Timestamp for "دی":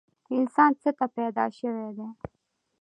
1.97-2.07